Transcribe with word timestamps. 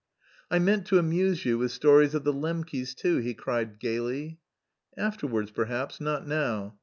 "I 0.49 0.57
meant 0.57 0.87
to 0.87 0.97
amuse 0.97 1.45
you 1.45 1.59
with 1.59 1.69
stories 1.71 2.15
of 2.15 2.23
the 2.23 2.33
Lembkes, 2.33 2.95
too," 2.95 3.17
he 3.19 3.35
cried 3.35 3.77
gaily. 3.79 4.39
"Afterwards, 4.97 5.51
perhaps, 5.51 6.01
not 6.01 6.27
now. 6.27 6.79